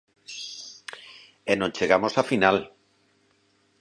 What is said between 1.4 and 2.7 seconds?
E non chegamos á final.